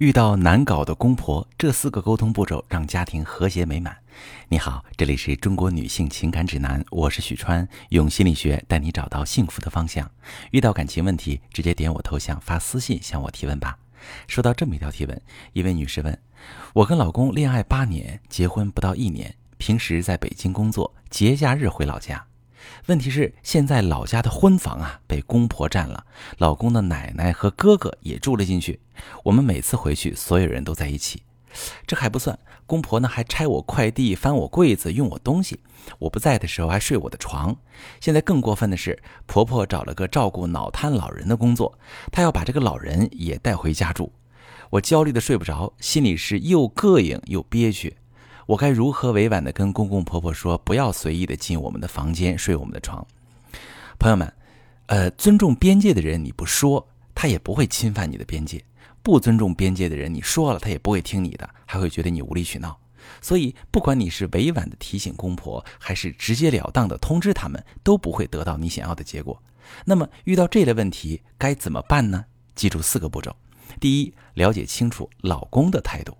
[0.00, 3.94] 遇到难搞的公婆，这四个沟通步骤让家庭和谐美满。
[4.48, 10.10] 你好，这里是中国女性情感指南，我是许川，用心理学带你找到幸福的方向。
[10.52, 13.78] 遇到感情问题，直接点我头像发私信向我提问吧。
[14.26, 16.18] 收到这么一条提问，一位女士问：
[16.72, 22.29] 我跟老公恋爱八年，结婚不到一年，平时在北京工作，节假日回老家。
[22.86, 26.04] 问题是现在老家的婚房啊被公婆占了，
[26.38, 28.80] 老公的奶奶和哥哥也住了进去。
[29.24, 31.22] 我们每次回去，所有人都在一起。
[31.86, 35.58] 这还不算，公婆呢还拆我快递、翻我柜子、用我东西。
[35.98, 37.56] 我不在的时候还睡我的床。
[38.00, 41.76] 现在更过分的是，婆婆找了个照顾脑瘫老人的工作，
[42.12, 44.12] 她要把这个老人也带回家住。
[44.70, 47.96] 我焦虑的睡不着，心里是又膈应又憋屈。
[48.50, 53.06] 我该如何委婉地跟公公婆婆说，不要随意的进我们的房间睡我们的床？
[53.96, 54.32] 朋友们，
[54.86, 58.58] 呃，尊重边界的人，你不说，他也不会侵犯你的边界；
[59.04, 62.76] 不尊重边界的人，你说了，他也不会听你的，还会觉得你无理取闹。
[63.22, 69.40] 所以，不管你是委婉的提醒公婆，还是直截了当的通知他们，都不会得到你想要的结果。
[69.84, 72.24] 那么，遇到这类问题该怎么办呢？
[72.56, 73.36] 记住四个步骤：
[73.78, 76.16] 第一，了解清楚老公的态度。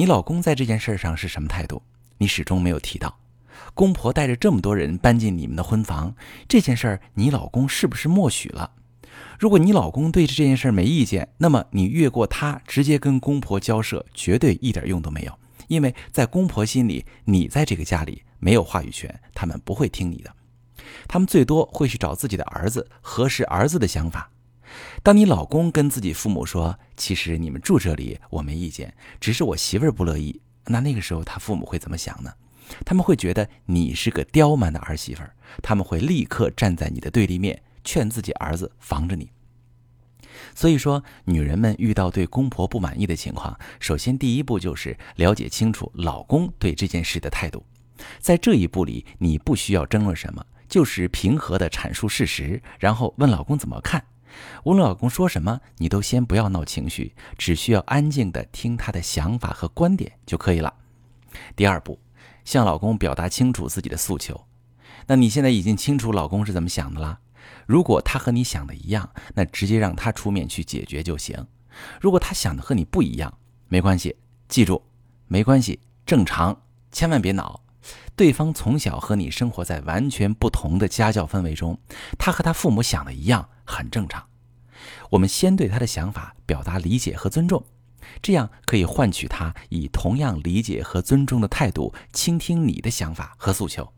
[0.00, 1.82] 你老公在这件事上是什么态度？
[2.16, 3.18] 你始终没有提到。
[3.74, 6.14] 公婆带着这么多人搬进你们的婚房，
[6.48, 8.72] 这件事儿你老公是不是默许了？
[9.38, 15.38] 如果你老公对这件事没意见，那么你越过他直接跟公婆交涉，绝对一点用都没有。
[15.68, 20.34] 因为在公婆心里，你在这个家里没有话语权，他们不会听你的，
[21.08, 24.30] 他们最多会去找自己的儿子核实儿子的想法。
[25.02, 32.32] 当你老公跟自己父母说：“其实你们住这里我没意见，只是我媳妇儿不乐意。”那那个时候他父母会怎么想呢？
[32.84, 39.30] 他们会觉得你是个刁蛮的儿媳妇儿，他们会立刻站在你的对立面，劝自己儿子防着你。
[40.54, 47.64] 所以说，女人们遇到对公婆不满意的情况，首先第一步就是了解清楚老公对这件事的态度。
[48.20, 54.04] 在这一步里，你不需要争论什么，就是平和的阐述事实，然后问老公怎么看。
[54.64, 60.72] 无论老公说什么，你都先不要闹情绪，只需要安静的听他的想法和观点就可以了。
[61.54, 61.98] 第二步，
[62.44, 64.46] 向老公表达清楚自己的诉求。
[65.06, 67.18] 那你现在已经清楚老公是怎么想的了。
[67.66, 71.46] 如果他和你想的一样，那直接让他出面去解决就行。
[72.00, 73.32] 如果他想的和你不一样，
[73.68, 74.16] 没关系，
[74.48, 74.82] 记住，
[75.26, 76.62] 没关系，正常，
[76.92, 77.62] 千万别恼。
[78.14, 81.78] 对方从小和你生活在完全不同的家教氛围中，
[82.18, 84.26] 他和他父母想的一样很正常。
[85.10, 87.64] 我们先对他的想法表达理解和尊重，
[88.20, 93.92] 这样可以换取他以同样理解和尊重的态度倾听你的想法和诉求。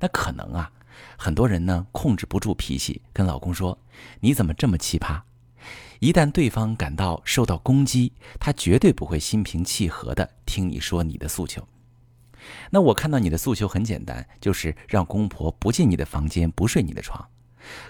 [0.00, 0.70] 那可能啊，
[1.16, 3.78] 很多人呢控制不住脾气，跟老公说
[4.20, 5.22] ：“你怎么这么奇葩？”
[6.00, 11.66] 一旦对方感到受到攻击，他绝对不会心平气和地听你说你的诉求。
[12.70, 17.28] 那我看到你的诉求很简单，就是让公婆不进你的房间，不睡你的床。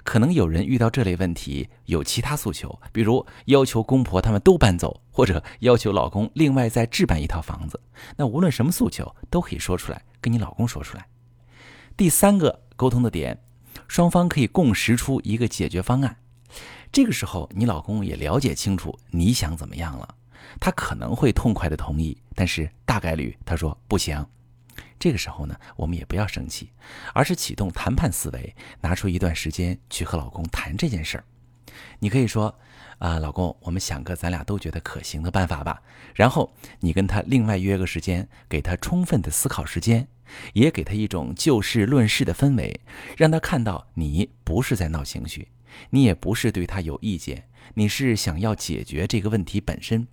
[0.03, 7.81] 可能有人遇到这类问题，有其他诉求，比如要求公婆他们都搬走，或者要求老公另外再置办一套房子。
[8.17, 11.07] 那无论什么诉求，都可以说出来，跟你老公说出来。
[11.97, 13.39] 第三个沟通的点，
[13.89, 16.17] 双方可以共识出一个解决方案。
[16.91, 20.15] 这个时候，你老公也了解清楚你想怎么样了，
[20.61, 24.27] 他可能会痛快的同意，但是大概率他说不行。
[25.03, 26.71] 这个时候呢，我们也不要生气，
[27.13, 31.25] 而是启动谈判思维，拿出一段时间去和老公谈这件事儿。
[31.99, 32.57] 你可以说
[32.99, 35.83] ：“啊，老公，我们想个咱俩都觉得可行的办法吧。”
[36.15, 40.07] 然后你跟他另外约个时间，给他充分的思考时间，
[40.53, 42.81] 也给他一种就事论事的氛围，
[43.17, 45.49] 让他看到你不是在闹情绪，
[45.91, 50.07] 你也不是对他有意见，你是想要解决这个问题本身。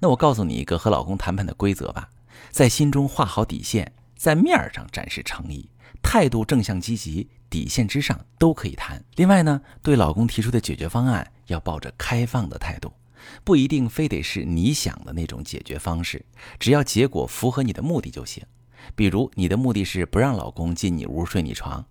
[0.00, 2.10] 那我告诉你一个和老公谈判的规则吧。
[2.50, 5.68] 在心中画好底线，在面儿上展示诚意，
[6.02, 9.04] 态度正向积极，底线之上都可以谈。
[9.16, 12.92] 另外呢，对老公提出的解决方案要抱着开放的态度，
[13.42, 16.24] 不一定非得是你想的那种解决方式，
[16.58, 18.44] 只要结果符合你的目的就行。
[18.94, 21.84] 比如你的目的是不让老公进你屋睡你床，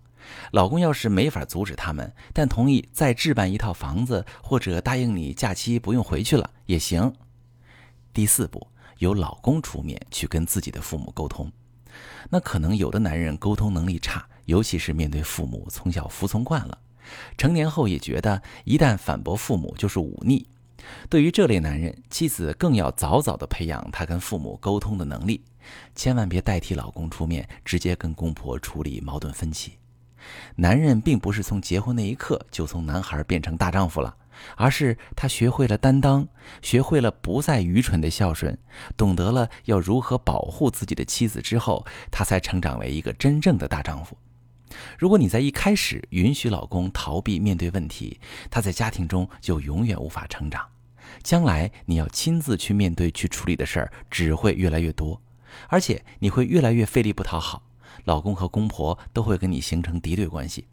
[0.52, 7.12] 老公要是没法阻止他们，但同意再置办一套房子，或者答应你假期不用回去了也行。
[8.12, 8.68] 第四步。
[8.98, 11.50] 由老公出面去跟自己的父母沟通，
[12.30, 16.78] 那可能有的男人沟通能力差，尤其是面对父母，从小服从惯了，
[17.36, 20.46] 成年后也觉得一旦反驳父母就是忤逆。
[21.08, 25.42] 对于这类男人，妻子更要早早的培养他跟父母沟通的能力，
[25.94, 29.78] 千万别代替老公出面，直接跟公婆处理矛盾分歧。
[30.56, 34.14] 男人并不是从结婚那一刻就从男孩变成大丈夫了，
[34.56, 36.28] 而是他学会了担当，
[36.62, 38.56] 学会了不再愚蠢的孝顺，
[38.96, 44.16] 懂得了要如何保护自己的妻子之后，他才成长为一个真正的大丈夫。
[44.98, 48.18] 如果你在一开始允许老公逃避面对问题，
[48.50, 50.66] 他在家庭中就永远无法成长。
[51.22, 55.20] 将来你要亲自去面对、去处理的事儿只会越来越多，
[55.68, 57.62] 而且你会越来越费力不讨好，
[58.04, 60.66] 老公和公婆都会跟你形成敌对关系。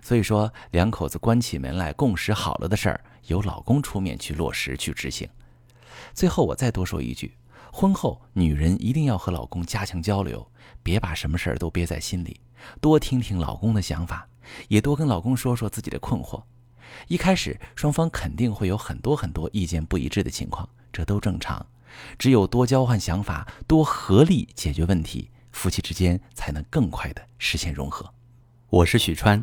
[0.00, 5.28] 所以说，两口子关起门来共识好了的事儿，由老公出面去落实、去执行。
[6.14, 7.36] 最后，我再多说一句：
[7.72, 10.46] 婚后女人一定要和老公加强交流，
[10.82, 12.40] 别把什么事儿都憋在心里，
[12.80, 14.28] 多听听老公的想法，
[14.68, 16.42] 也多跟老公说说自己的困惑。
[17.08, 21.64] 一开始，双方肯定会有很多很多意见不一致的情况，这都正常。
[22.18, 28.12] 只有多交换想法，多合力解决问题，夫妻之间才能更快的实现融合。
[28.68, 29.42] 我是许川。